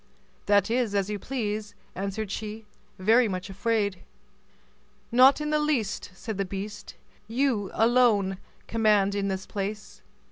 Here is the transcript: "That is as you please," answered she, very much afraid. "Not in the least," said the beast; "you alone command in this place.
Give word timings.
"That 0.47 0.71
is 0.71 0.95
as 0.95 1.11
you 1.11 1.19
please," 1.19 1.75
answered 1.93 2.31
she, 2.31 2.65
very 2.97 3.27
much 3.27 3.51
afraid. 3.51 3.99
"Not 5.11 5.39
in 5.39 5.51
the 5.51 5.59
least," 5.59 6.09
said 6.15 6.39
the 6.39 6.43
beast; 6.43 6.95
"you 7.27 7.69
alone 7.71 8.39
command 8.65 9.13
in 9.13 9.27
this 9.27 9.45
place. 9.45 10.01